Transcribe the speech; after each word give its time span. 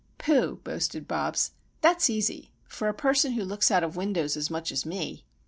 "Pooh!" 0.17 0.59
boasted 0.63 1.07
Bobs, 1.07 1.51
"that's 1.81 2.09
easy;—for 2.09 2.87
a 2.89 2.93
person 2.95 3.33
who 3.33 3.45
looks 3.45 3.69
out 3.69 3.83
of 3.83 3.95
windows 3.95 4.35
as 4.35 4.49
much 4.49 4.71
as 4.71 4.83
me. 4.83 5.25